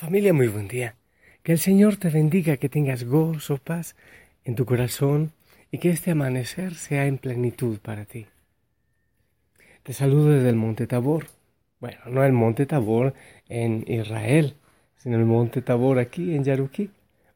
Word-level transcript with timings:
Familia, 0.00 0.32
muy 0.32 0.48
buen 0.48 0.66
día. 0.66 0.94
Que 1.42 1.52
el 1.52 1.58
Señor 1.58 1.98
te 1.98 2.08
bendiga, 2.08 2.56
que 2.56 2.70
tengas 2.70 3.04
gozo, 3.04 3.58
paz 3.58 3.96
en 4.44 4.54
tu 4.54 4.64
corazón 4.64 5.32
y 5.70 5.76
que 5.76 5.90
este 5.90 6.12
amanecer 6.12 6.74
sea 6.74 7.04
en 7.04 7.18
plenitud 7.18 7.76
para 7.80 8.06
ti. 8.06 8.24
Te 9.82 9.92
saludo 9.92 10.30
desde 10.30 10.48
el 10.48 10.56
Monte 10.56 10.86
Tabor. 10.86 11.26
Bueno, 11.80 11.98
no 12.06 12.24
el 12.24 12.32
Monte 12.32 12.64
Tabor 12.64 13.12
en 13.50 13.84
Israel, 13.86 14.54
sino 14.96 15.18
el 15.18 15.26
Monte 15.26 15.60
Tabor 15.60 15.98
aquí 15.98 16.34
en 16.34 16.44
Yaruquí, 16.44 16.88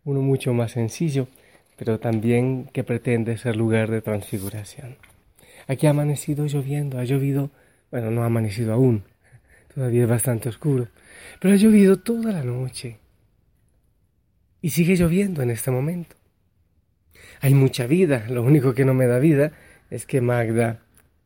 uno 0.06 0.22
mucho 0.22 0.54
más 0.54 0.72
sencillo, 0.72 1.28
pero 1.76 2.00
también 2.00 2.70
que 2.72 2.82
pretende 2.82 3.36
ser 3.36 3.56
lugar 3.56 3.90
de 3.90 4.00
transfiguración. 4.00 4.96
Aquí 5.66 5.86
ha 5.86 5.90
amanecido 5.90 6.46
lloviendo, 6.46 6.98
ha 6.98 7.04
llovido, 7.04 7.50
bueno, 7.90 8.10
no 8.10 8.22
ha 8.22 8.26
amanecido 8.26 8.72
aún, 8.72 9.04
todavía 9.74 10.04
es 10.04 10.08
bastante 10.08 10.48
oscuro, 10.48 10.88
pero 11.40 11.54
ha 11.54 11.56
llovido 11.56 11.98
toda 11.98 12.32
la 12.32 12.44
noche. 12.44 12.98
Y 14.60 14.70
sigue 14.70 14.96
lloviendo 14.96 15.42
en 15.42 15.50
este 15.50 15.70
momento. 15.70 16.16
Hay 17.40 17.54
mucha 17.54 17.86
vida, 17.86 18.26
lo 18.28 18.42
único 18.42 18.74
que 18.74 18.84
no 18.84 18.94
me 18.94 19.06
da 19.06 19.18
vida 19.18 19.52
es 19.90 20.06
que 20.06 20.20
Magda 20.20 20.80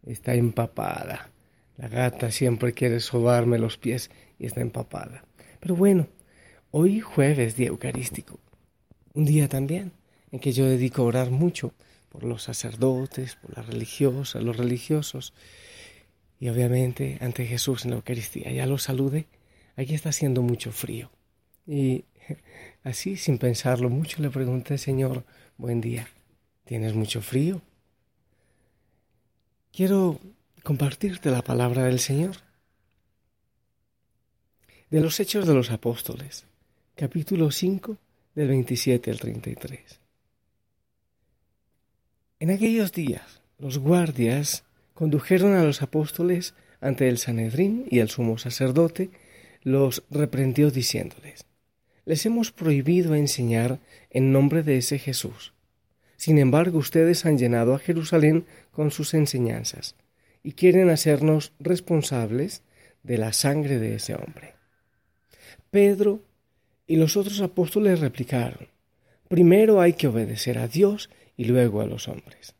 está 0.04 0.34
empapada. 0.34 1.30
La 1.76 1.88
gata 1.88 2.30
siempre 2.32 2.72
quiere 2.72 2.98
sobarme 2.98 3.58
los 3.58 3.78
pies 3.78 4.10
y 4.38 4.46
está 4.46 4.60
empapada. 4.60 5.24
Pero 5.60 5.76
bueno, 5.76 6.08
hoy 6.70 7.00
jueves 7.00 7.56
día 7.56 7.68
eucarístico, 7.68 8.40
un 9.14 9.24
día 9.24 9.48
también 9.48 9.92
en 10.32 10.40
que 10.40 10.52
yo 10.52 10.66
dedico 10.66 11.02
a 11.02 11.06
orar 11.06 11.30
mucho 11.30 11.72
por 12.08 12.24
los 12.24 12.42
sacerdotes, 12.42 13.36
por 13.36 13.56
las 13.56 13.66
religiosas, 13.66 14.42
los 14.42 14.56
religiosos, 14.56 15.34
y 16.40 16.48
obviamente 16.48 17.18
ante 17.20 17.46
Jesús 17.46 17.84
en 17.84 17.90
la 17.90 17.96
Eucaristía. 17.96 18.50
Ya 18.52 18.66
lo 18.66 18.78
salude, 18.78 19.26
aquí 19.76 19.94
está 19.94 20.10
haciendo 20.10 20.42
mucho 20.42 20.72
frío. 20.72 21.10
Y 21.66 22.04
así, 22.84 23.16
sin 23.16 23.38
pensarlo 23.38 23.90
mucho, 23.90 24.22
le 24.22 24.30
pregunté, 24.30 24.78
Señor, 24.78 25.24
buen 25.56 25.80
día, 25.80 26.08
¿tienes 26.64 26.94
mucho 26.94 27.20
frío? 27.20 27.60
Quiero 29.72 30.20
compartirte 30.62 31.30
la 31.30 31.42
palabra 31.42 31.84
del 31.84 32.00
Señor. 32.00 32.36
De 34.90 35.00
los 35.00 35.20
Hechos 35.20 35.46
de 35.46 35.54
los 35.54 35.70
Apóstoles, 35.70 36.46
capítulo 36.94 37.50
5, 37.50 37.98
del 38.34 38.48
27 38.48 39.10
al 39.10 39.20
33. 39.20 40.00
En 42.40 42.50
aquellos 42.50 42.92
días, 42.92 43.42
los 43.58 43.78
guardias 43.78 44.64
condujeron 44.98 45.54
a 45.54 45.62
los 45.62 45.80
apóstoles 45.80 46.54
ante 46.80 47.08
el 47.08 47.18
Sanedrín 47.18 47.86
y 47.88 48.00
el 48.00 48.08
sumo 48.08 48.36
sacerdote 48.36 49.10
los 49.62 50.02
reprendió 50.10 50.72
diciéndoles, 50.72 51.46
les 52.04 52.26
hemos 52.26 52.50
prohibido 52.50 53.14
enseñar 53.14 53.78
en 54.10 54.32
nombre 54.32 54.64
de 54.64 54.78
ese 54.78 54.98
Jesús. 54.98 55.52
Sin 56.16 56.36
embargo, 56.38 56.80
ustedes 56.80 57.26
han 57.26 57.38
llenado 57.38 57.74
a 57.74 57.78
Jerusalén 57.78 58.44
con 58.72 58.90
sus 58.90 59.14
enseñanzas 59.14 59.94
y 60.42 60.54
quieren 60.54 60.90
hacernos 60.90 61.52
responsables 61.60 62.64
de 63.04 63.18
la 63.18 63.32
sangre 63.32 63.78
de 63.78 63.94
ese 63.94 64.16
hombre. 64.16 64.54
Pedro 65.70 66.24
y 66.88 66.96
los 66.96 67.16
otros 67.16 67.40
apóstoles 67.40 68.00
replicaron, 68.00 68.66
primero 69.28 69.80
hay 69.80 69.92
que 69.92 70.08
obedecer 70.08 70.58
a 70.58 70.66
Dios 70.66 71.08
y 71.36 71.44
luego 71.44 71.82
a 71.82 71.86
los 71.86 72.08
hombres. 72.08 72.57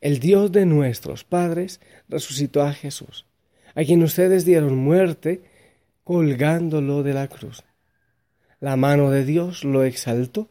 El 0.00 0.18
Dios 0.18 0.52
de 0.52 0.66
nuestros 0.66 1.24
padres 1.24 1.80
resucitó 2.08 2.62
a 2.62 2.72
Jesús, 2.72 3.26
a 3.74 3.84
quien 3.84 4.02
ustedes 4.02 4.44
dieron 4.44 4.76
muerte 4.76 5.42
colgándolo 6.04 7.02
de 7.02 7.14
la 7.14 7.28
cruz. 7.28 7.64
La 8.60 8.76
mano 8.76 9.10
de 9.10 9.24
Dios 9.24 9.64
lo 9.64 9.84
exaltó 9.84 10.48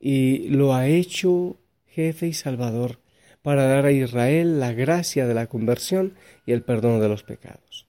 y 0.00 0.48
lo 0.48 0.74
ha 0.74 0.88
hecho 0.88 1.56
jefe 1.86 2.28
y 2.28 2.32
salvador 2.32 2.98
para 3.42 3.66
dar 3.66 3.86
a 3.86 3.92
Israel 3.92 4.60
la 4.60 4.72
gracia 4.72 5.26
de 5.26 5.34
la 5.34 5.46
conversión 5.46 6.14
y 6.46 6.52
el 6.52 6.62
perdón 6.62 7.00
de 7.00 7.08
los 7.08 7.24
pecados. 7.24 7.86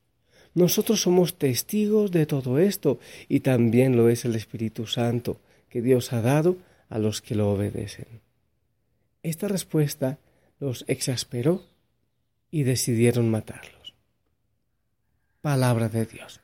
Nosotros 0.55 1.01
somos 1.01 1.37
testigos 1.37 2.11
de 2.11 2.25
todo 2.25 2.59
esto 2.59 2.99
y 3.27 3.39
también 3.39 3.95
lo 3.95 4.09
es 4.09 4.25
el 4.25 4.35
Espíritu 4.35 4.85
Santo 4.85 5.39
que 5.69 5.81
Dios 5.81 6.13
ha 6.13 6.21
dado 6.21 6.57
a 6.89 6.99
los 6.99 7.21
que 7.21 7.35
lo 7.35 7.51
obedecen. 7.51 8.05
Esta 9.23 9.47
respuesta 9.47 10.19
los 10.63 10.85
exasperó 10.87 11.61
y 12.49 12.63
decidieron 12.63 13.29
matarlos. 13.29 13.93
Palabra 15.41 15.89
de 15.89 16.05
Dios. 16.05 16.39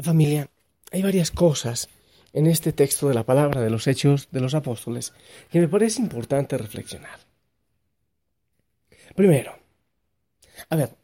Familia, 0.00 0.48
hay 0.90 1.02
varias 1.02 1.30
cosas 1.30 1.90
en 2.32 2.46
este 2.46 2.72
texto 2.72 3.08
de 3.08 3.14
la 3.14 3.24
palabra 3.24 3.60
de 3.60 3.68
los 3.68 3.86
hechos 3.86 4.28
de 4.30 4.40
los 4.40 4.54
apóstoles 4.54 5.12
que 5.50 5.60
me 5.60 5.68
parece 5.68 6.00
importante 6.00 6.56
reflexionar. 6.56 7.20
Primero, 9.14 9.54
a 10.70 10.76
ver, 10.76 10.96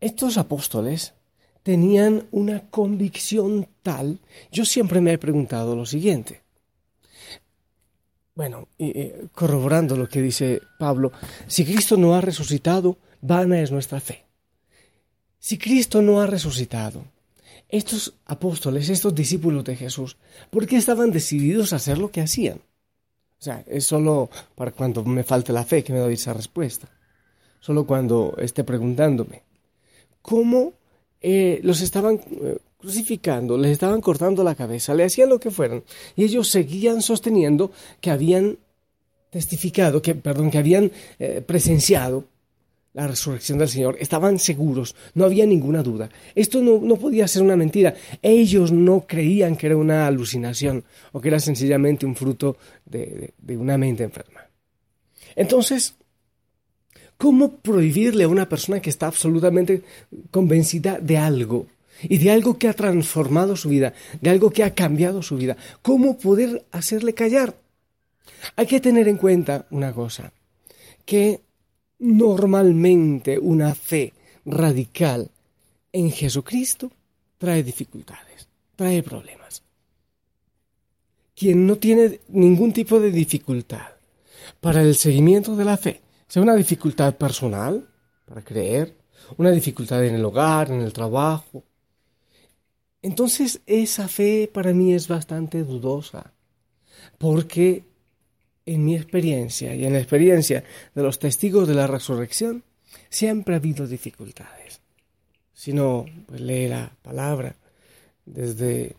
estos 0.00 0.38
apóstoles 0.38 1.14
tenían 1.62 2.26
una 2.32 2.68
convicción 2.68 3.68
tal, 3.84 4.18
yo 4.50 4.64
siempre 4.64 5.00
me 5.00 5.12
he 5.12 5.18
preguntado 5.18 5.76
lo 5.76 5.86
siguiente, 5.86 6.42
bueno, 8.36 8.68
corroborando 9.32 9.96
lo 9.96 10.08
que 10.08 10.20
dice 10.20 10.60
Pablo, 10.78 11.10
si 11.48 11.64
Cristo 11.64 11.96
no 11.96 12.14
ha 12.14 12.20
resucitado, 12.20 12.98
vana 13.22 13.60
es 13.60 13.72
nuestra 13.72 13.98
fe. 13.98 14.26
Si 15.38 15.56
Cristo 15.56 16.02
no 16.02 16.20
ha 16.20 16.26
resucitado, 16.26 17.04
estos 17.68 18.14
apóstoles, 18.26 18.90
estos 18.90 19.14
discípulos 19.14 19.64
de 19.64 19.74
Jesús, 19.74 20.18
¿por 20.50 20.66
qué 20.66 20.76
estaban 20.76 21.10
decididos 21.10 21.72
a 21.72 21.76
hacer 21.76 21.96
lo 21.96 22.10
que 22.10 22.20
hacían? 22.20 22.58
O 23.38 23.42
sea, 23.42 23.64
es 23.66 23.86
solo 23.86 24.30
para 24.54 24.70
cuando 24.70 25.02
me 25.02 25.24
falte 25.24 25.52
la 25.52 25.64
fe 25.64 25.82
que 25.82 25.92
me 25.92 25.98
doy 25.98 26.14
esa 26.14 26.34
respuesta. 26.34 26.88
Solo 27.60 27.86
cuando 27.86 28.34
esté 28.38 28.64
preguntándome. 28.64 29.42
¿Cómo 30.20 30.74
eh, 31.20 31.60
los 31.62 31.80
estaban 31.80 32.20
eh, 32.42 32.58
crucificando, 32.78 33.56
les 33.56 33.72
estaban 33.72 34.00
cortando 34.00 34.44
la 34.44 34.54
cabeza, 34.54 34.94
le 34.94 35.04
hacían 35.04 35.28
lo 35.28 35.40
que 35.40 35.50
fueran, 35.50 35.82
y 36.14 36.24
ellos 36.24 36.48
seguían 36.48 37.02
sosteniendo 37.02 37.70
que 38.00 38.10
habían 38.10 38.58
testificado, 39.30 40.02
que, 40.02 40.14
perdón, 40.14 40.50
que 40.50 40.58
habían 40.58 40.92
eh, 41.18 41.42
presenciado 41.46 42.24
la 42.94 43.06
resurrección 43.06 43.58
del 43.58 43.68
Señor, 43.68 43.98
estaban 44.00 44.38
seguros, 44.38 44.96
no 45.14 45.26
había 45.26 45.44
ninguna 45.44 45.82
duda. 45.82 46.08
Esto 46.34 46.62
no, 46.62 46.96
podía 46.96 47.28
ser 47.28 47.42
una 47.42 47.54
mentira. 47.54 47.94
Ellos 48.22 48.72
no 48.72 49.04
creían 49.06 49.54
que 49.54 49.66
era 49.66 49.76
una 49.76 50.06
alucinación 50.06 50.82
o 51.12 51.20
que 51.20 51.28
era 51.28 51.38
sencillamente 51.38 52.06
un 52.06 52.16
fruto 52.16 52.56
de 52.86 53.34
una 53.48 53.76
mente 53.76 54.02
enferma. 54.02 54.46
Entonces, 55.34 55.94
¿cómo 57.18 57.58
prohibirle 57.58 58.24
a 58.24 58.28
una 58.28 58.48
persona 58.48 58.80
que 58.80 58.88
está 58.88 59.06
absolutamente 59.06 59.82
convencida 60.30 60.98
de 60.98 61.18
algo 61.18 61.66
y 62.02 62.18
de 62.18 62.30
algo 62.30 62.58
que 62.58 62.68
ha 62.68 62.74
transformado 62.74 63.56
su 63.56 63.68
vida, 63.68 63.94
de 64.20 64.30
algo 64.30 64.50
que 64.50 64.64
ha 64.64 64.74
cambiado 64.74 65.22
su 65.22 65.36
vida. 65.36 65.56
¿Cómo 65.82 66.18
poder 66.18 66.64
hacerle 66.72 67.14
callar? 67.14 67.54
Hay 68.56 68.66
que 68.66 68.80
tener 68.80 69.08
en 69.08 69.16
cuenta 69.16 69.66
una 69.70 69.92
cosa, 69.92 70.32
que 71.04 71.40
normalmente 71.98 73.38
una 73.38 73.74
fe 73.74 74.12
radical 74.44 75.30
en 75.92 76.10
Jesucristo 76.10 76.90
trae 77.38 77.62
dificultades, 77.62 78.48
trae 78.76 79.02
problemas. 79.02 79.62
Quien 81.34 81.66
no 81.66 81.76
tiene 81.76 82.20
ningún 82.28 82.72
tipo 82.72 82.98
de 83.00 83.10
dificultad 83.10 83.88
para 84.60 84.82
el 84.82 84.94
seguimiento 84.94 85.56
de 85.56 85.64
la 85.64 85.76
fe, 85.76 86.00
sea 86.28 86.42
una 86.42 86.54
dificultad 86.54 87.14
personal 87.16 87.86
para 88.24 88.42
creer, 88.42 88.96
una 89.36 89.50
dificultad 89.50 90.04
en 90.04 90.14
el 90.14 90.24
hogar, 90.24 90.70
en 90.70 90.80
el 90.80 90.92
trabajo, 90.92 91.64
entonces 93.06 93.60
esa 93.66 94.08
fe 94.08 94.50
para 94.52 94.72
mí 94.72 94.92
es 94.92 95.06
bastante 95.06 95.62
dudosa, 95.62 96.32
porque 97.18 97.84
en 98.66 98.84
mi 98.84 98.96
experiencia 98.96 99.76
y 99.76 99.86
en 99.86 99.92
la 99.92 100.00
experiencia 100.00 100.64
de 100.92 101.02
los 101.04 101.20
testigos 101.20 101.68
de 101.68 101.74
la 101.74 101.86
resurrección, 101.86 102.64
siempre 103.08 103.54
ha 103.54 103.58
habido 103.58 103.86
dificultades. 103.86 104.80
Si 105.54 105.72
no, 105.72 106.04
pues 106.26 106.40
lee 106.40 106.66
la 106.66 106.96
palabra 107.02 107.54
desde 108.24 108.96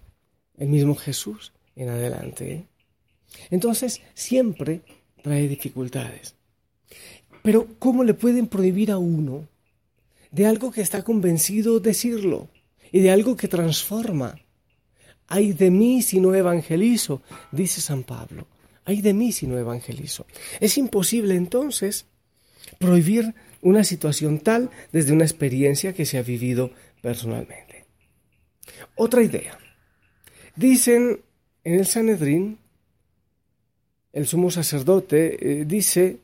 el 0.57 0.69
mismo 0.69 0.95
Jesús 0.95 1.51
en 1.75 1.89
adelante. 1.89 2.54
¿eh? 2.54 2.65
Entonces, 3.50 4.01
siempre 4.13 4.83
trae 5.21 5.50
dificultades. 5.50 6.33
Pero, 7.44 7.68
¿cómo 7.77 8.06
le 8.06 8.13
pueden 8.13 8.48
prohibir 8.48 8.89
a 8.92 9.00
uno 9.00 9.50
de 10.31 10.45
algo 10.45 10.71
que 10.71 10.80
está 10.80 11.04
convencido 11.04 11.81
decirlo? 11.81 12.48
Y 12.91 12.99
de 12.99 13.11
algo 13.11 13.35
que 13.35 13.47
transforma. 13.47 14.39
Ay 15.27 15.53
de 15.53 15.69
mí 15.71 16.01
si 16.01 16.19
no 16.19 16.33
evangelizo, 16.33 17.21
dice 17.51 17.81
San 17.81 18.03
Pablo. 18.03 18.47
Ay 18.85 19.01
de 19.01 19.13
mí 19.13 19.31
si 19.31 19.47
no 19.47 19.57
evangelizo. 19.57 20.25
Es 20.59 20.77
imposible 20.77 21.35
entonces 21.35 22.05
prohibir 22.79 23.33
una 23.61 23.83
situación 23.83 24.39
tal 24.39 24.69
desde 24.91 25.13
una 25.13 25.25
experiencia 25.25 25.93
que 25.93 26.05
se 26.05 26.17
ha 26.17 26.21
vivido 26.21 26.71
personalmente. 27.01 27.85
Otra 28.95 29.21
idea. 29.21 29.57
Dicen 30.55 31.21
en 31.63 31.73
el 31.73 31.85
Sanedrín, 31.85 32.59
el 34.13 34.25
sumo 34.25 34.49
sacerdote 34.49 35.61
eh, 35.61 35.65
dice, 35.65 36.19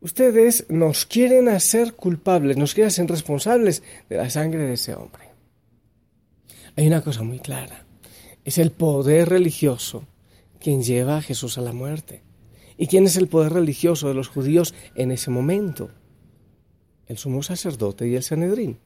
ustedes 0.00 0.66
nos 0.68 1.06
quieren 1.06 1.48
hacer 1.48 1.94
culpables, 1.94 2.56
nos 2.56 2.74
quieren 2.74 2.88
hacer 2.88 3.06
responsables 3.06 3.82
de 4.08 4.16
la 4.16 4.28
sangre 4.28 4.62
de 4.62 4.74
ese 4.74 4.94
hombre. 4.94 5.25
Hay 6.76 6.86
una 6.86 7.00
cosa 7.00 7.22
muy 7.22 7.38
clara, 7.38 7.86
es 8.44 8.58
el 8.58 8.70
poder 8.70 9.30
religioso 9.30 10.04
quien 10.60 10.82
lleva 10.82 11.16
a 11.16 11.22
Jesús 11.22 11.56
a 11.56 11.62
la 11.62 11.72
muerte. 11.72 12.22
¿Y 12.76 12.86
quién 12.86 13.06
es 13.06 13.16
el 13.16 13.28
poder 13.28 13.54
religioso 13.54 14.08
de 14.08 14.14
los 14.14 14.28
judíos 14.28 14.74
en 14.94 15.10
ese 15.10 15.30
momento? 15.30 15.90
El 17.06 17.16
sumo 17.16 17.42
sacerdote 17.42 18.06
y 18.06 18.14
el 18.14 18.22
Sanedrín. 18.22 18.78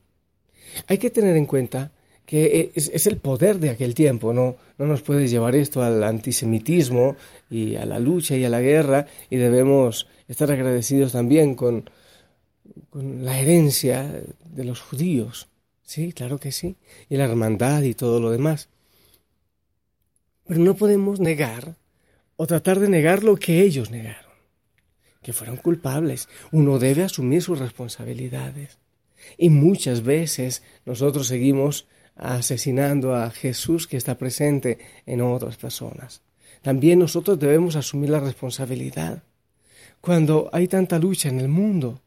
Hay 0.87 0.99
que 0.99 1.11
tener 1.11 1.37
en 1.37 1.47
cuenta 1.47 1.91
que 2.25 2.71
es, 2.77 3.07
el 3.09 3.17
poder 3.17 3.59
de 3.59 3.71
aquel 3.71 3.93
tiempo, 3.95 4.33
¿no? 4.33 4.55
no 4.79 4.87
nos 4.87 5.03
puede 5.03 5.27
llevar 5.27 5.57
esto 5.57 5.83
al 5.83 6.05
antisemitismo 6.05 7.17
y 7.51 7.75
a 7.75 7.85
la 7.87 7.99
lucha 7.99 8.37
y 8.37 8.45
a 8.45 8.49
la 8.49 8.61
guerra 8.61 9.07
y 9.31 9.37
debemos 9.37 10.07
estar 10.29 10.53
agradecidos 10.53 11.11
también 11.11 11.57
con 11.57 11.91
la 12.93 13.41
herencia 13.41 14.23
de 14.45 14.65
los 14.65 14.81
judíos. 14.81 15.50
Sí, 15.91 16.13
claro 16.13 16.39
que 16.39 16.53
sí, 16.53 16.77
y 17.09 17.17
la 17.17 17.25
hermandad 17.25 17.83
y 17.83 17.95
todo 17.95 18.21
lo 18.21 18.31
demás. 18.31 18.69
Pero 20.47 20.61
no 20.61 20.77
podemos 20.77 21.19
negar 21.19 21.75
o 22.37 22.47
tratar 22.47 22.79
de 22.79 22.89
negar 22.89 23.25
lo 23.25 23.35
que 23.35 23.63
ellos 23.63 23.91
negaron, 23.91 24.31
que 25.21 25.33
fueron 25.33 25.57
culpables. 25.57 26.29
Uno 26.53 26.79
debe 26.79 27.03
asumir 27.03 27.43
sus 27.43 27.59
responsabilidades. 27.59 28.79
Y 29.37 29.51
muchas 29.51 30.05
veces 30.05 30.63
nosotros 30.87 31.27
seguimos 31.27 31.89
asesinando 32.15 33.17
a 33.17 33.29
Jesús 33.31 33.89
que 33.89 33.97
está 33.97 34.17
presente 34.17 34.79
en 35.07 35.21
otras 35.21 35.57
personas. 35.57 36.23
También 36.63 37.01
nosotros 37.01 37.37
debemos 37.37 37.75
asumir 37.75 38.11
la 38.11 38.21
responsabilidad. 38.21 39.25
Cuando 40.01 40.51
hay 40.53 40.69
tanta 40.69 41.01
lucha 41.01 41.31
en 41.31 41.41
el 41.41 41.49
mundo, 41.49 42.01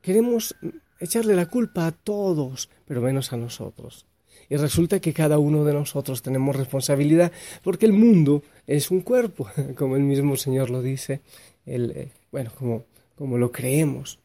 queremos 0.00 0.56
echarle 1.02 1.34
la 1.34 1.46
culpa 1.46 1.86
a 1.86 1.92
todos, 1.92 2.68
pero 2.86 3.00
menos 3.00 3.32
a 3.32 3.36
nosotros. 3.36 4.06
Y 4.48 4.56
resulta 4.56 5.00
que 5.00 5.12
cada 5.12 5.38
uno 5.38 5.64
de 5.64 5.72
nosotros 5.72 6.22
tenemos 6.22 6.56
responsabilidad 6.56 7.32
porque 7.62 7.86
el 7.86 7.92
mundo 7.92 8.42
es 8.66 8.90
un 8.90 9.00
cuerpo, 9.00 9.48
como 9.76 9.96
el 9.96 10.02
mismo 10.02 10.36
Señor 10.36 10.70
lo 10.70 10.82
dice, 10.82 11.20
el, 11.66 11.90
eh, 11.92 12.12
bueno, 12.30 12.50
como, 12.58 12.84
como 13.16 13.38
lo 13.38 13.50
creemos. 13.50 14.18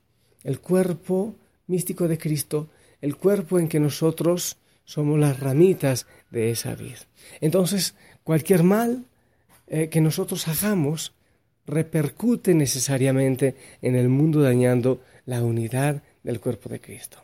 El 0.43 0.59
cuerpo 0.59 1.35
místico 1.67 2.07
de 2.07 2.17
Cristo, 2.17 2.67
el 3.01 3.15
cuerpo 3.15 3.59
en 3.59 3.67
que 3.67 3.79
nosotros 3.79 4.57
somos 4.85 5.19
las 5.19 5.39
ramitas 5.39 6.07
de 6.31 6.51
esa 6.51 6.75
vid. 6.75 6.95
Entonces, 7.41 7.95
cualquier 8.23 8.63
mal 8.63 9.05
eh, 9.67 9.89
que 9.89 10.01
nosotros 10.01 10.47
hagamos 10.47 11.13
repercute 11.65 12.53
necesariamente 12.53 13.55
en 13.81 13.95
el 13.95 14.07
mundo 14.07 14.41
dañando 14.41 15.01
la 15.25 15.43
unidad 15.43 16.01
del 16.27 16.41
cuerpo 16.41 16.67
de 16.67 16.81
Cristo. 16.81 17.23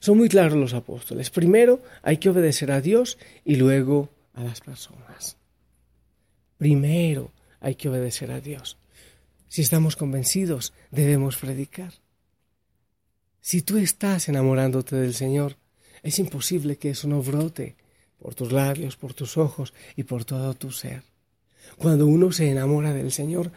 Son 0.00 0.18
muy 0.18 0.28
claros 0.28 0.58
los 0.58 0.74
apóstoles. 0.74 1.30
Primero 1.30 1.80
hay 2.02 2.16
que 2.16 2.28
obedecer 2.28 2.72
a 2.72 2.80
Dios 2.80 3.18
y 3.44 3.54
luego 3.54 4.10
a 4.34 4.42
las 4.42 4.60
personas. 4.60 5.36
Primero 6.58 7.30
hay 7.60 7.76
que 7.76 7.88
obedecer 7.88 8.32
a 8.32 8.40
Dios. 8.40 8.78
Si 9.46 9.62
estamos 9.62 9.94
convencidos, 9.94 10.72
debemos 10.90 11.36
predicar. 11.36 11.92
Si 13.40 13.62
tú 13.62 13.78
estás 13.78 14.28
enamorándote 14.28 14.96
del 14.96 15.14
Señor, 15.14 15.56
es 16.02 16.18
imposible 16.18 16.78
que 16.78 16.90
eso 16.90 17.06
no 17.06 17.22
brote 17.22 17.76
por 18.18 18.34
tus 18.34 18.50
labios, 18.50 18.96
por 18.96 19.14
tus 19.14 19.36
ojos 19.36 19.72
y 19.94 20.02
por 20.02 20.24
todo 20.24 20.54
tu 20.54 20.72
ser. 20.72 21.04
Cuando 21.78 22.08
uno 22.08 22.32
se 22.32 22.50
enamora 22.50 22.92
del 22.92 23.12
Señor, 23.12 23.52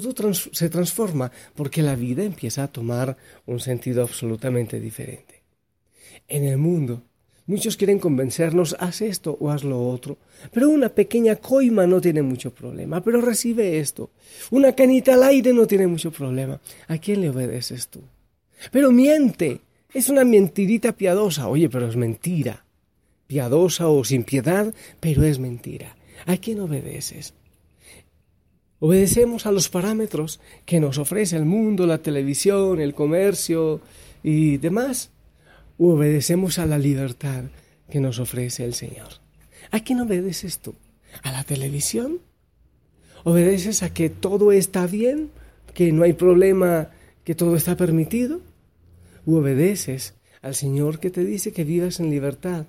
todo 0.00 0.32
se 0.34 0.68
transforma 0.68 1.30
porque 1.54 1.82
la 1.82 1.96
vida 1.96 2.22
empieza 2.24 2.64
a 2.64 2.68
tomar 2.68 3.16
un 3.46 3.60
sentido 3.60 4.02
absolutamente 4.02 4.80
diferente. 4.80 5.42
En 6.28 6.44
el 6.44 6.58
mundo, 6.58 7.02
muchos 7.46 7.76
quieren 7.76 7.98
convencernos, 7.98 8.76
haz 8.78 9.02
esto 9.02 9.36
o 9.40 9.50
haz 9.50 9.64
lo 9.64 9.88
otro, 9.88 10.18
pero 10.52 10.70
una 10.70 10.88
pequeña 10.88 11.36
coima 11.36 11.86
no 11.86 12.00
tiene 12.00 12.22
mucho 12.22 12.52
problema, 12.52 13.02
pero 13.02 13.20
recibe 13.20 13.78
esto. 13.78 14.10
Una 14.50 14.72
canita 14.72 15.14
al 15.14 15.24
aire 15.24 15.52
no 15.52 15.66
tiene 15.66 15.86
mucho 15.86 16.10
problema. 16.10 16.60
¿A 16.88 16.98
quién 16.98 17.20
le 17.20 17.30
obedeces 17.30 17.88
tú? 17.88 18.00
Pero 18.70 18.90
miente, 18.90 19.60
es 19.92 20.08
una 20.08 20.24
mentirita 20.24 20.92
piadosa. 20.92 21.48
Oye, 21.48 21.68
pero 21.68 21.88
es 21.88 21.96
mentira. 21.96 22.64
Piadosa 23.26 23.88
o 23.88 24.04
sin 24.04 24.24
piedad, 24.24 24.74
pero 25.00 25.24
es 25.24 25.38
mentira. 25.38 25.96
¿A 26.26 26.36
quién 26.36 26.60
obedeces? 26.60 27.34
Obedecemos 28.86 29.46
a 29.46 29.50
los 29.50 29.70
parámetros 29.70 30.40
que 30.66 30.78
nos 30.78 30.98
ofrece 30.98 31.36
el 31.36 31.46
mundo, 31.46 31.86
la 31.86 32.02
televisión, 32.02 32.82
el 32.82 32.92
comercio 32.92 33.80
y 34.22 34.58
demás. 34.58 35.10
O 35.78 35.94
obedecemos 35.94 36.58
a 36.58 36.66
la 36.66 36.76
libertad 36.76 37.44
que 37.88 37.98
nos 38.00 38.18
ofrece 38.18 38.62
el 38.62 38.74
Señor. 38.74 39.08
¿A 39.70 39.80
quién 39.80 40.00
obedeces 40.00 40.58
tú? 40.58 40.74
¿A 41.22 41.32
la 41.32 41.44
televisión? 41.44 42.20
¿Obedeces 43.22 43.82
a 43.82 43.94
que 43.94 44.10
todo 44.10 44.52
está 44.52 44.86
bien? 44.86 45.30
¿Que 45.72 45.90
no 45.90 46.04
hay 46.04 46.12
problema? 46.12 46.90
¿Que 47.24 47.34
todo 47.34 47.56
está 47.56 47.78
permitido? 47.78 48.42
u 49.24 49.36
obedeces 49.36 50.12
al 50.42 50.54
Señor 50.54 51.00
que 51.00 51.08
te 51.08 51.24
dice 51.24 51.54
que 51.54 51.64
vivas 51.64 52.00
en 52.00 52.10
libertad. 52.10 52.66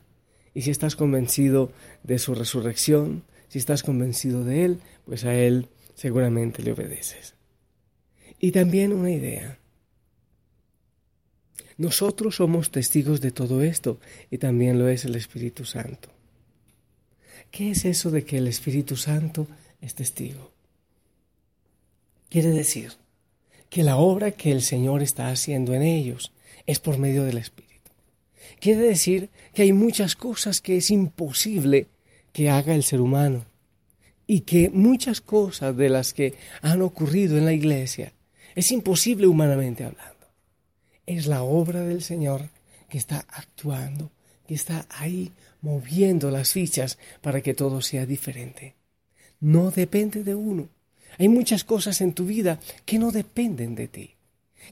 Y 0.53 0.61
si 0.61 0.71
estás 0.71 0.95
convencido 0.95 1.73
de 2.03 2.19
su 2.19 2.35
resurrección, 2.35 3.23
si 3.49 3.59
estás 3.59 3.83
convencido 3.83 4.45
de 4.45 4.63
Él, 4.63 4.79
pues 5.05 5.25
a 5.25 5.35
Él 5.35 5.67
seguramente 5.95 6.61
le 6.61 6.73
obedeces. 6.73 7.33
Y 8.39 8.51
también 8.51 8.93
una 8.93 9.11
idea. 9.11 9.57
Nosotros 11.77 12.35
somos 12.35 12.69
testigos 12.69 13.21
de 13.21 13.31
todo 13.31 13.63
esto 13.63 13.99
y 14.29 14.37
también 14.37 14.77
lo 14.77 14.87
es 14.87 15.05
el 15.05 15.15
Espíritu 15.15 15.65
Santo. 15.65 16.09
¿Qué 17.51 17.71
es 17.71 17.85
eso 17.85 18.11
de 18.11 18.23
que 18.23 18.37
el 18.37 18.47
Espíritu 18.47 18.95
Santo 18.95 19.47
es 19.81 19.95
testigo? 19.95 20.51
Quiere 22.29 22.49
decir 22.49 22.93
que 23.69 23.83
la 23.83 23.97
obra 23.97 24.31
que 24.31 24.51
el 24.51 24.61
Señor 24.61 25.01
está 25.01 25.29
haciendo 25.29 25.73
en 25.73 25.81
ellos 25.81 26.31
es 26.65 26.79
por 26.79 26.97
medio 26.97 27.23
del 27.23 27.37
Espíritu. 27.37 27.91
Quiere 28.59 28.81
decir 28.81 29.29
que 29.53 29.63
hay 29.63 29.73
muchas 29.73 30.15
cosas 30.15 30.61
que 30.61 30.77
es 30.77 30.91
imposible 30.91 31.87
que 32.31 32.49
haga 32.49 32.73
el 32.73 32.83
ser 32.83 33.01
humano 33.01 33.45
y 34.27 34.41
que 34.41 34.69
muchas 34.69 35.21
cosas 35.21 35.75
de 35.75 35.89
las 35.89 36.13
que 36.13 36.33
han 36.61 36.81
ocurrido 36.81 37.37
en 37.37 37.45
la 37.45 37.53
iglesia 37.53 38.13
es 38.55 38.71
imposible 38.71 39.27
humanamente 39.27 39.83
hablando. 39.83 40.27
Es 41.05 41.27
la 41.27 41.43
obra 41.43 41.81
del 41.81 42.01
Señor 42.01 42.49
que 42.89 42.97
está 42.97 43.25
actuando, 43.29 44.11
que 44.47 44.55
está 44.55 44.85
ahí 44.89 45.31
moviendo 45.61 46.31
las 46.31 46.51
fichas 46.51 46.97
para 47.21 47.41
que 47.41 47.53
todo 47.53 47.81
sea 47.81 48.05
diferente. 48.05 48.75
No 49.39 49.71
depende 49.71 50.23
de 50.23 50.35
uno. 50.35 50.69
Hay 51.17 51.29
muchas 51.29 51.63
cosas 51.63 52.01
en 52.01 52.13
tu 52.13 52.25
vida 52.25 52.59
que 52.85 52.99
no 52.99 53.11
dependen 53.11 53.75
de 53.75 53.87
ti 53.87 54.15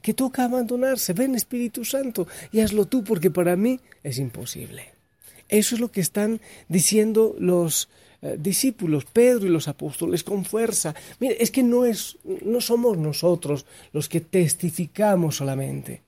que 0.02 0.14
toca 0.14 0.46
abandonarse. 0.46 1.14
Ven 1.14 1.36
Espíritu 1.36 1.86
Santo 1.86 2.28
y 2.52 2.62
hazlo 2.62 2.86
tú 2.86 3.04
porque 3.04 3.30
para 3.30 3.56
mí 3.56 3.80
es 4.04 4.18
imposible. 4.18 4.93
Eso 5.50 5.76
es 5.76 5.82
lo 5.82 5.92
que 5.92 6.02
están 6.02 6.42
diciendo 6.68 7.36
los 7.40 7.90
eh, 8.22 8.38
discípulos, 8.40 9.06
Pedro 9.06 9.46
y 9.46 9.50
los 9.50 9.68
apóstoles 9.68 10.24
con 10.24 10.46
fuerza. 10.46 10.96
Mire, 11.20 11.38
es 11.40 11.52
que 11.52 11.64
no, 11.64 11.86
es, 11.86 12.18
no 12.46 12.62
somos 12.62 12.98
nosotros 12.98 13.66
los 13.92 14.08
que 14.08 14.22
testificamos 14.22 15.38
solamente. 15.38 16.02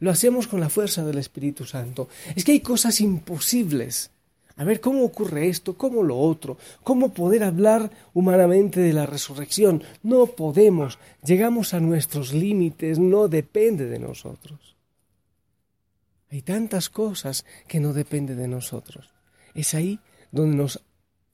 Lo 0.00 0.10
hacemos 0.10 0.46
con 0.46 0.60
la 0.60 0.68
fuerza 0.68 1.04
del 1.04 1.18
Espíritu 1.18 1.64
Santo. 1.64 2.08
Es 2.36 2.44
que 2.44 2.52
hay 2.52 2.60
cosas 2.60 3.00
imposibles 3.00 4.10
a 4.58 4.64
ver 4.64 4.80
cómo 4.80 5.04
ocurre 5.04 5.48
esto, 5.48 5.74
cómo 5.74 6.02
lo 6.02 6.18
otro, 6.18 6.58
cómo 6.82 7.14
poder 7.14 7.44
hablar 7.44 7.92
humanamente 8.12 8.80
de 8.80 8.92
la 8.92 9.06
resurrección. 9.06 9.84
No 10.02 10.26
podemos, 10.26 10.98
llegamos 11.24 11.74
a 11.74 11.80
nuestros 11.80 12.32
límites, 12.32 12.98
no 12.98 13.28
depende 13.28 13.86
de 13.86 14.00
nosotros. 14.00 14.77
Hay 16.30 16.42
tantas 16.42 16.90
cosas 16.90 17.44
que 17.66 17.80
no 17.80 17.92
dependen 17.92 18.36
de 18.36 18.48
nosotros. 18.48 19.10
Es 19.54 19.74
ahí 19.74 19.98
donde 20.30 20.56
nos 20.56 20.82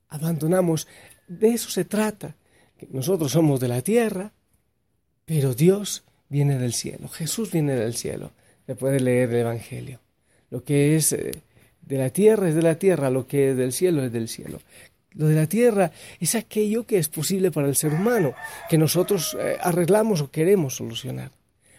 abandonamos. 0.09 0.87
De 1.27 1.49
eso 1.49 1.71
se 1.71 1.85
trata. 1.85 2.37
Nosotros 2.91 3.33
somos 3.33 3.61
de 3.61 3.69
la 3.69 3.83
tierra, 3.83 4.33
pero 5.25 5.55
Dios 5.55 6.05
viene 6.29 6.59
del 6.59 6.73
cielo. 6.73 7.09
Jesús 7.09 7.51
viene 7.51 7.75
del 7.75 7.95
cielo. 7.95 8.33
Se 8.67 8.77
puede 8.77 9.01
leer 9.01 9.31
el 9.31 9.41
Evangelio. 9.41 10.01
Lo 10.51 10.63
que 10.63 10.97
es 10.97 11.13
eh, 11.13 11.33
de 11.83 11.99
la 11.99 12.11
tierra 12.11 12.49
es 12.49 12.55
de 12.55 12.63
la 12.63 12.77
tierra, 12.77 13.11
lo 13.11 13.27
que 13.27 13.51
es 13.51 13.57
del 13.57 13.73
cielo 13.73 14.05
es 14.05 14.13
del 14.13 14.29
cielo. 14.29 14.61
Lo 15.13 15.29
de 15.29 15.35
la 15.35 15.47
tierra 15.47 15.93
es 16.19 16.35
aquello 16.35 16.87
que 16.87 16.99
es 16.99 17.09
posible 17.09 17.51
para 17.51 17.69
el 17.69 17.77
ser 17.77 17.93
humano, 17.93 18.35
que 18.69 18.79
nosotros 18.79 19.37
eh, 19.39 19.57
arreglamos 19.61 20.21
o 20.21 20.31
queremos 20.31 20.77
solucionar. 20.77 21.31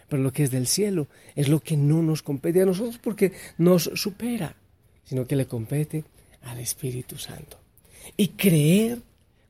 Pero 0.08 0.22
lo 0.22 0.32
que 0.32 0.44
es 0.44 0.50
del 0.50 0.66
cielo 0.66 1.08
es 1.34 1.48
lo 1.48 1.60
que 1.60 1.76
no 1.76 2.02
nos 2.02 2.22
compete 2.22 2.62
a 2.62 2.66
nosotros 2.66 2.98
porque 2.98 3.32
nos 3.58 3.90
supera. 3.94 4.56
sino 5.04 5.26
que 5.26 5.36
le 5.36 5.46
compete 5.46 6.04
al 6.42 6.58
Espíritu 6.58 7.16
Santo. 7.16 7.58
Y 8.16 8.28
creer 8.28 9.00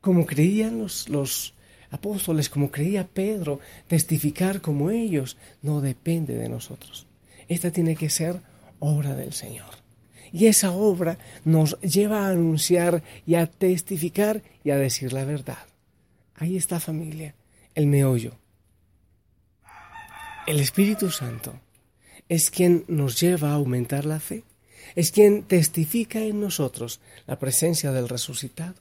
como 0.00 0.26
creían 0.26 0.78
los, 0.78 1.08
los 1.08 1.54
apóstoles, 1.90 2.48
como 2.48 2.70
creía 2.70 3.06
Pedro, 3.06 3.60
testificar 3.86 4.60
como 4.60 4.90
ellos, 4.90 5.36
no 5.62 5.80
depende 5.80 6.36
de 6.36 6.48
nosotros. 6.48 7.06
Esta 7.48 7.70
tiene 7.70 7.96
que 7.96 8.10
ser 8.10 8.40
obra 8.78 9.14
del 9.14 9.32
Señor. 9.32 9.70
Y 10.32 10.46
esa 10.46 10.72
obra 10.72 11.18
nos 11.44 11.80
lleva 11.80 12.26
a 12.26 12.30
anunciar 12.30 13.02
y 13.26 13.36
a 13.36 13.46
testificar 13.46 14.42
y 14.64 14.70
a 14.70 14.76
decir 14.76 15.12
la 15.12 15.24
verdad. 15.24 15.66
Ahí 16.34 16.56
está 16.56 16.80
familia, 16.80 17.34
el 17.74 17.86
meollo. 17.86 18.32
El 20.46 20.60
Espíritu 20.60 21.10
Santo 21.10 21.58
es 22.28 22.52
quien 22.52 22.84
nos 22.86 23.20
lleva 23.20 23.50
a 23.50 23.54
aumentar 23.54 24.04
la 24.04 24.20
fe, 24.20 24.44
es 24.94 25.10
quien 25.10 25.42
testifica 25.42 26.20
en 26.20 26.40
nosotros 26.40 27.00
la 27.26 27.36
presencia 27.40 27.90
del 27.90 28.08
resucitado. 28.08 28.74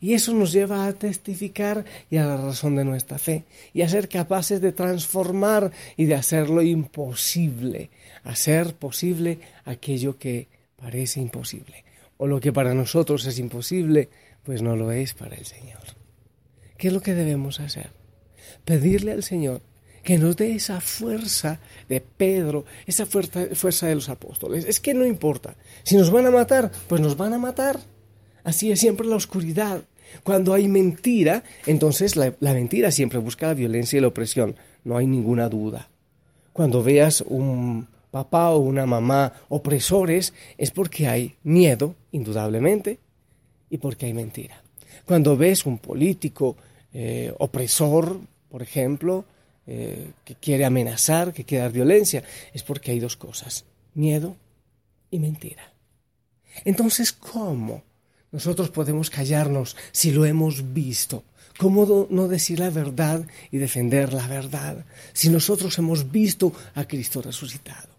Y 0.00 0.12
eso 0.12 0.34
nos 0.34 0.52
lleva 0.52 0.86
a 0.86 0.92
testificar 0.92 1.86
y 2.10 2.18
a 2.18 2.26
la 2.26 2.36
razón 2.36 2.76
de 2.76 2.84
nuestra 2.84 3.18
fe, 3.18 3.44
y 3.72 3.80
a 3.80 3.88
ser 3.88 4.10
capaces 4.10 4.60
de 4.60 4.72
transformar 4.72 5.72
y 5.96 6.04
de 6.04 6.14
hacer 6.14 6.50
lo 6.50 6.60
imposible, 6.60 7.90
hacer 8.22 8.74
posible 8.74 9.38
aquello 9.64 10.18
que 10.18 10.48
parece 10.76 11.20
imposible. 11.20 11.84
O 12.18 12.26
lo 12.26 12.38
que 12.38 12.52
para 12.52 12.74
nosotros 12.74 13.24
es 13.24 13.38
imposible, 13.38 14.10
pues 14.42 14.60
no 14.60 14.76
lo 14.76 14.92
es 14.92 15.14
para 15.14 15.36
el 15.36 15.46
Señor. 15.46 15.80
¿Qué 16.76 16.88
es 16.88 16.92
lo 16.92 17.00
que 17.00 17.14
debemos 17.14 17.60
hacer? 17.60 17.92
Pedirle 18.66 19.12
al 19.12 19.22
Señor 19.22 19.62
que 20.02 20.18
nos 20.18 20.36
dé 20.36 20.54
esa 20.54 20.80
fuerza 20.80 21.60
de 21.88 22.00
Pedro, 22.00 22.64
esa 22.86 23.06
fuerza, 23.06 23.46
fuerza 23.54 23.86
de 23.86 23.94
los 23.94 24.08
apóstoles. 24.08 24.64
Es 24.64 24.80
que 24.80 24.94
no 24.94 25.06
importa. 25.06 25.54
Si 25.84 25.96
nos 25.96 26.10
van 26.10 26.26
a 26.26 26.30
matar, 26.30 26.70
pues 26.88 27.00
nos 27.00 27.16
van 27.16 27.32
a 27.32 27.38
matar. 27.38 27.78
Así 28.44 28.70
es 28.72 28.80
siempre 28.80 29.06
la 29.06 29.16
oscuridad. 29.16 29.82
Cuando 30.24 30.52
hay 30.52 30.68
mentira, 30.68 31.44
entonces 31.66 32.16
la, 32.16 32.34
la, 32.40 32.52
mentira 32.52 32.90
siempre 32.90 33.18
busca 33.18 33.46
la 33.46 33.54
violencia 33.54 33.96
y 33.96 34.00
la 34.00 34.08
opresión. 34.08 34.56
No 34.84 34.96
hay 34.96 35.06
ninguna 35.06 35.48
duda. 35.48 35.88
Cuando 36.52 36.82
veas 36.82 37.22
un 37.22 37.88
papá 38.10 38.50
o 38.50 38.58
una 38.58 38.84
mamá 38.84 39.32
opresores, 39.48 40.34
es 40.58 40.70
porque 40.70 41.08
hay 41.08 41.36
miedo, 41.44 41.94
indudablemente, 42.10 42.98
y 43.70 43.78
porque 43.78 44.06
hay 44.06 44.12
mentira. 44.12 44.62
Cuando 45.06 45.36
ves 45.36 45.64
un 45.64 45.78
político 45.78 46.56
eh, 46.92 47.32
opresor, 47.38 48.20
por 48.50 48.62
ejemplo, 48.62 49.24
eh, 49.66 50.10
que 50.24 50.34
quiere 50.34 50.64
amenazar, 50.64 51.32
que 51.32 51.44
quiere 51.44 51.62
dar 51.62 51.72
violencia, 51.72 52.24
es 52.52 52.62
porque 52.62 52.90
hay 52.90 53.00
dos 53.00 53.16
cosas, 53.16 53.64
miedo 53.94 54.36
y 55.10 55.18
mentira. 55.18 55.72
Entonces, 56.64 57.12
¿cómo 57.12 57.84
nosotros 58.32 58.70
podemos 58.70 59.10
callarnos 59.10 59.76
si 59.92 60.10
lo 60.10 60.24
hemos 60.24 60.72
visto? 60.72 61.24
¿Cómo 61.58 62.08
no 62.10 62.28
decir 62.28 62.58
la 62.58 62.70
verdad 62.70 63.24
y 63.50 63.58
defender 63.58 64.12
la 64.12 64.26
verdad 64.26 64.84
si 65.12 65.28
nosotros 65.28 65.78
hemos 65.78 66.10
visto 66.10 66.52
a 66.74 66.84
Cristo 66.86 67.22
resucitado? 67.22 67.90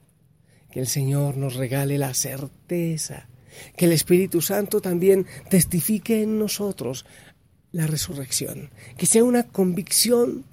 Que 0.72 0.79
el 0.79 0.88
Señor 0.88 1.38
nos 1.38 1.55
regale 1.55 1.98
la 1.98 2.13
certeza, 2.13 3.27
que 3.77 3.86
el 3.86 3.91
Espíritu 3.91 4.41
Santo 4.41 4.82
también 4.82 5.27
testifique 5.50 6.24
en 6.24 6.39
nosotros 6.39 7.05
la 7.72 7.88
resurrección, 7.88 8.70
que 8.98 9.05
sea 9.05 9.24
una 9.24 9.43
convicción 9.43 10.43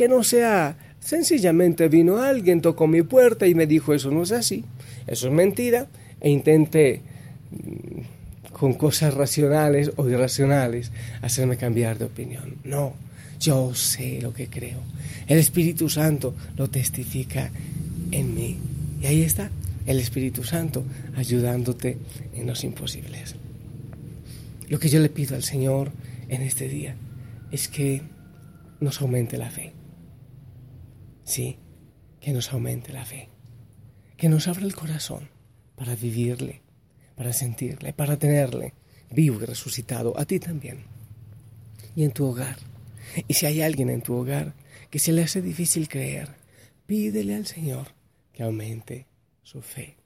que 0.00 0.08
no 0.08 0.24
sea 0.24 0.78
sencillamente 0.98 1.90
vino 1.90 2.22
alguien, 2.22 2.62
tocó 2.62 2.86
mi 2.86 3.02
puerta 3.02 3.46
y 3.46 3.54
me 3.54 3.66
dijo 3.66 3.92
eso 3.92 4.10
no 4.10 4.22
es 4.22 4.32
así, 4.32 4.64
eso 5.06 5.26
es 5.26 5.32
mentira, 5.34 5.88
e 6.22 6.30
intente 6.30 7.02
mm, 7.50 8.50
con 8.50 8.72
cosas 8.72 9.12
racionales 9.12 9.92
o 9.96 10.08
irracionales 10.08 10.90
hacerme 11.20 11.58
cambiar 11.58 11.98
de 11.98 12.06
opinión. 12.06 12.54
No, 12.64 12.94
yo 13.38 13.74
sé 13.74 14.22
lo 14.22 14.32
que 14.32 14.46
creo. 14.46 14.78
El 15.26 15.36
Espíritu 15.36 15.90
Santo 15.90 16.34
lo 16.56 16.70
testifica 16.70 17.50
en 18.10 18.34
mí. 18.34 18.56
Y 19.02 19.06
ahí 19.06 19.20
está 19.20 19.50
el 19.84 19.98
Espíritu 20.00 20.44
Santo 20.44 20.82
ayudándote 21.14 21.98
en 22.34 22.46
los 22.46 22.64
imposibles. 22.64 23.34
Lo 24.66 24.78
que 24.78 24.88
yo 24.88 24.98
le 24.98 25.10
pido 25.10 25.36
al 25.36 25.42
Señor 25.42 25.92
en 26.30 26.40
este 26.40 26.70
día 26.70 26.96
es 27.52 27.68
que 27.68 28.00
nos 28.80 29.02
aumente 29.02 29.36
la 29.36 29.50
fe. 29.50 29.74
Sí, 31.30 31.58
que 32.20 32.32
nos 32.32 32.52
aumente 32.52 32.92
la 32.92 33.04
fe. 33.04 33.28
Que 34.16 34.28
nos 34.28 34.48
abra 34.48 34.64
el 34.64 34.74
corazón 34.74 35.28
para 35.76 35.94
vivirle, 35.94 36.60
para 37.14 37.32
sentirle, 37.32 37.92
para 37.92 38.16
tenerle 38.18 38.74
vivo 39.12 39.40
y 39.40 39.44
resucitado 39.44 40.18
a 40.18 40.24
ti 40.24 40.40
también. 40.40 40.86
Y 41.94 42.02
en 42.02 42.10
tu 42.10 42.26
hogar. 42.26 42.56
Y 43.28 43.34
si 43.34 43.46
hay 43.46 43.62
alguien 43.62 43.90
en 43.90 44.02
tu 44.02 44.14
hogar 44.14 44.54
que 44.90 44.98
se 44.98 45.12
le 45.12 45.22
hace 45.22 45.40
difícil 45.40 45.88
creer, 45.88 46.34
pídele 46.86 47.36
al 47.36 47.46
Señor 47.46 47.94
que 48.32 48.42
aumente 48.42 49.06
su 49.44 49.62
fe. 49.62 49.98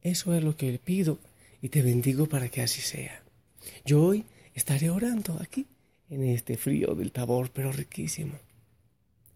Eso 0.00 0.32
es 0.32 0.42
lo 0.42 0.56
que 0.56 0.72
le 0.72 0.78
pido 0.78 1.18
y 1.60 1.68
te 1.68 1.82
bendigo 1.82 2.24
para 2.24 2.48
que 2.48 2.62
así 2.62 2.80
sea. 2.80 3.22
Yo 3.84 4.02
hoy 4.02 4.24
estaré 4.54 4.88
orando 4.88 5.36
aquí, 5.42 5.66
en 6.08 6.24
este 6.24 6.56
frío 6.56 6.94
del 6.94 7.12
tabor, 7.12 7.50
pero 7.52 7.70
riquísimo 7.70 8.47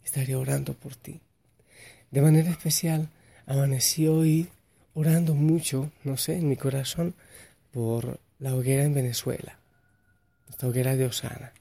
estaré 0.04 0.35
orando 0.37 0.75
por 0.75 0.97
ti. 0.97 1.21
De 2.11 2.21
manera 2.21 2.50
especial, 2.50 3.09
amanecí 3.47 4.06
hoy 4.06 4.49
orando 4.94 5.35
mucho, 5.35 5.90
no 6.04 6.16
sé, 6.16 6.37
en 6.37 6.49
mi 6.49 6.56
corazón, 6.56 7.14
por 7.73 8.21
la 8.38 8.54
hoguera 8.54 8.85
en 8.85 8.94
Venezuela, 8.94 9.59
esta 10.50 10.66
hoguera 10.66 10.97
de 10.97 11.06
Osana. 11.06 11.52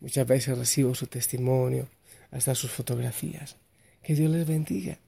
Muchas 0.00 0.26
veces 0.26 0.58
recibo 0.58 0.94
su 0.94 1.06
testimonio, 1.06 1.88
hasta 2.34 2.54
sus 2.54 2.70
fotografías. 2.70 3.56
Que 4.02 4.14
Dios 4.14 4.30
les 4.30 4.46
bendiga 4.46 4.98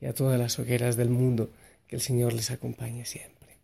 y 0.00 0.06
a 0.06 0.14
todas 0.14 0.38
las 0.38 0.58
hogueras 0.58 0.96
del 0.96 1.10
mundo, 1.10 1.50
que 1.86 1.96
el 1.96 2.02
Señor 2.02 2.32
les 2.32 2.50
acompañe 2.50 3.04
siempre. 3.04 3.56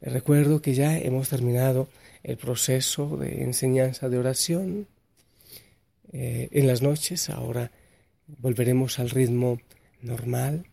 Les 0.00 0.12
recuerdo 0.12 0.60
que 0.60 0.74
ya 0.74 0.98
hemos 0.98 1.28
terminado 1.28 1.88
el 2.24 2.36
proceso 2.36 3.16
de 3.16 3.44
enseñanza 3.44 4.08
de 4.08 4.18
oración. 4.18 4.88
Eh, 6.12 6.48
en 6.50 6.66
las 6.66 6.82
noches, 6.82 7.30
ahora 7.30 7.70
volveremos 8.26 8.98
al 8.98 9.10
ritmo 9.10 9.60
normal 10.00 10.66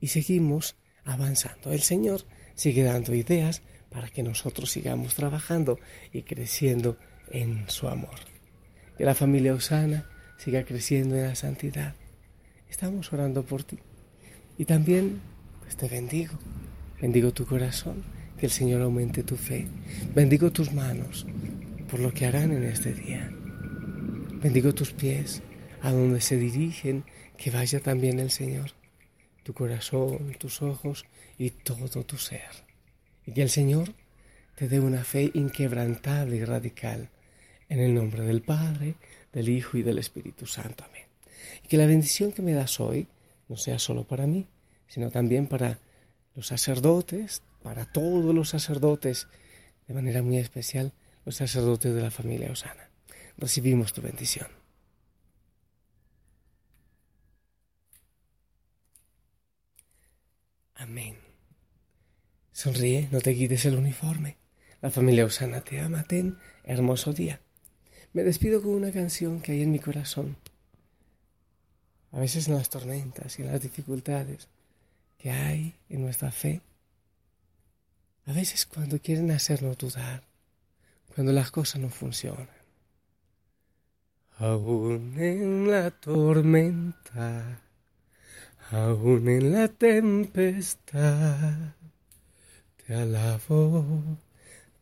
y 0.00 0.08
seguimos 0.08 0.76
avanzando. 1.04 1.72
El 1.72 1.80
Señor 1.80 2.22
sigue 2.54 2.82
dando 2.82 3.14
ideas 3.14 3.62
para 3.90 4.08
que 4.08 4.22
nosotros 4.22 4.70
sigamos 4.70 5.14
trabajando 5.14 5.78
y 6.12 6.22
creciendo 6.22 6.96
en 7.30 7.68
su 7.68 7.88
amor. 7.88 8.16
Que 8.96 9.04
la 9.04 9.14
familia 9.14 9.54
Osana 9.54 10.08
siga 10.38 10.64
creciendo 10.64 11.16
en 11.16 11.24
la 11.24 11.34
santidad. 11.34 11.94
Estamos 12.68 13.12
orando 13.12 13.44
por 13.44 13.64
ti. 13.64 13.78
Y 14.58 14.64
también 14.64 15.20
pues, 15.60 15.76
te 15.76 15.88
bendigo. 15.88 16.38
Bendigo 17.00 17.32
tu 17.32 17.46
corazón, 17.46 18.04
que 18.38 18.46
el 18.46 18.52
Señor 18.52 18.82
aumente 18.82 19.22
tu 19.22 19.36
fe. 19.36 19.66
Bendigo 20.14 20.52
tus 20.52 20.72
manos 20.72 21.26
por 21.90 21.98
lo 21.98 22.12
que 22.12 22.26
harán 22.26 22.52
en 22.52 22.64
este 22.64 22.92
día. 22.92 23.30
Bendigo 24.42 24.72
tus 24.72 24.92
pies 24.92 25.42
a 25.82 25.92
donde 25.92 26.20
se 26.20 26.36
dirigen, 26.36 27.04
que 27.36 27.50
vaya 27.50 27.80
también 27.80 28.18
el 28.18 28.30
Señor, 28.30 28.72
tu 29.42 29.54
corazón, 29.54 30.34
tus 30.38 30.62
ojos 30.62 31.04
y 31.38 31.50
todo 31.50 32.04
tu 32.04 32.16
ser. 32.16 32.50
Y 33.26 33.32
que 33.32 33.42
el 33.42 33.50
Señor 33.50 33.94
te 34.56 34.68
dé 34.68 34.78
una 34.78 35.04
fe 35.04 35.30
inquebrantable 35.34 36.36
y 36.36 36.44
radical. 36.44 37.08
En 37.68 37.80
el 37.80 37.94
nombre 37.94 38.22
del 38.24 38.42
Padre, 38.42 38.96
del 39.32 39.48
Hijo 39.48 39.78
y 39.78 39.82
del 39.82 39.98
Espíritu 39.98 40.44
Santo. 40.44 40.84
Amén. 40.84 41.04
Y 41.64 41.68
que 41.68 41.78
la 41.78 41.86
bendición 41.86 42.32
que 42.32 42.42
me 42.42 42.52
das 42.52 42.80
hoy 42.80 43.06
no 43.48 43.56
sea 43.56 43.78
solo 43.78 44.04
para 44.04 44.26
mí, 44.26 44.46
sino 44.86 45.10
también 45.10 45.46
para 45.46 45.78
los 46.34 46.48
sacerdotes, 46.48 47.42
para 47.62 47.84
todos 47.86 48.34
los 48.34 48.48
sacerdotes, 48.48 49.28
de 49.86 49.94
manera 49.94 50.22
muy 50.22 50.38
especial 50.38 50.92
los 51.24 51.36
sacerdotes 51.36 51.94
de 51.94 52.02
la 52.02 52.10
familia 52.10 52.50
Osana. 52.50 52.90
Recibimos 53.38 53.92
tu 53.92 54.02
bendición. 54.02 54.59
Amén. 60.80 61.14
Sonríe, 62.52 63.06
no 63.12 63.20
te 63.20 63.34
quites 63.34 63.66
el 63.66 63.76
uniforme. 63.76 64.38
La 64.80 64.90
familia 64.90 65.26
Osana 65.26 65.60
te 65.60 65.78
ama, 65.78 66.04
ten 66.04 66.38
hermoso 66.64 67.12
día. 67.12 67.38
Me 68.14 68.22
despido 68.22 68.62
con 68.62 68.70
una 68.70 68.90
canción 68.90 69.42
que 69.42 69.52
hay 69.52 69.60
en 69.60 69.72
mi 69.72 69.78
corazón. 69.78 70.38
A 72.12 72.18
veces 72.18 72.48
en 72.48 72.54
las 72.54 72.70
tormentas 72.70 73.38
y 73.38 73.42
en 73.42 73.52
las 73.52 73.60
dificultades 73.60 74.48
que 75.18 75.30
hay 75.30 75.74
en 75.90 76.00
nuestra 76.00 76.32
fe. 76.32 76.62
A 78.24 78.32
veces 78.32 78.64
cuando 78.64 78.98
quieren 79.00 79.30
hacernos 79.32 79.76
dudar, 79.76 80.24
cuando 81.14 81.34
las 81.34 81.50
cosas 81.50 81.82
no 81.82 81.90
funcionan. 81.90 82.48
Aún 84.38 85.14
en 85.18 85.70
la 85.70 85.90
tormenta 85.90 87.69
aún 88.70 89.28
en 89.28 89.52
la 89.52 89.68
tempestad. 89.68 91.54
Te 92.86 92.94
alabo, 92.94 94.18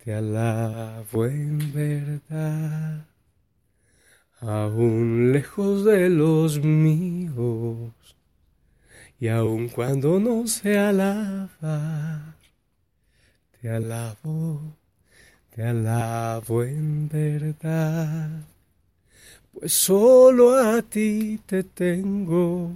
te 0.05 0.15
alabo 0.15 1.27
en 1.27 1.73
verdad. 1.73 3.07
Aún 4.41 5.33
lejos 5.33 5.85
de 5.85 6.09
los 6.09 6.63
míos, 6.63 7.93
y 9.19 9.27
aun 9.29 9.69
cuando 9.69 10.21
no 10.21 10.47
se 10.47 10.79
alaba, 10.79 12.37
te 13.61 13.69
alabo, 13.69 14.77
te 15.51 15.65
alabo 15.65 16.63
en 16.63 17.09
verdad. 17.09 18.45
Pues 19.53 19.73
solo 19.73 20.57
a 20.57 20.83
ti 20.83 21.41
te 21.45 21.65
tengo, 21.65 22.73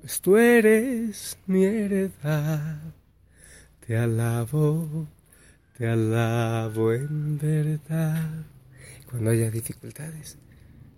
pues 0.00 0.20
tú 0.20 0.36
eres 0.36 1.38
mi 1.46 1.64
heredad. 1.64 2.78
Te 3.86 3.96
alabo, 3.96 5.06
te 5.76 5.88
alabo 5.88 6.92
en 6.92 7.38
verdad. 7.38 8.44
Cuando 9.10 9.30
haya 9.30 9.50
dificultades, 9.50 10.38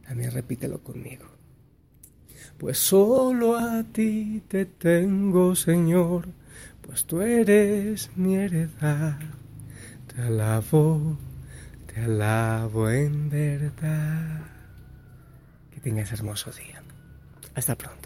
también 0.06 0.30
repítelo 0.30 0.82
conmigo. 0.82 1.26
Pues 2.58 2.78
solo 2.78 3.56
a 3.56 3.82
ti 3.82 4.42
te 4.46 4.66
tengo, 4.66 5.56
Señor, 5.56 6.28
pues 6.82 7.04
tú 7.04 7.22
eres 7.22 8.10
mi 8.16 8.36
heredad. 8.36 9.18
Te 10.14 10.22
alabo, 10.22 11.18
te 11.92 12.02
alabo 12.02 12.88
en 12.88 13.30
verdad. 13.30 14.46
Que 15.72 15.80
tengas 15.80 16.12
hermoso 16.12 16.52
día. 16.52 16.82
Hasta 17.54 17.74
pronto. 17.74 18.01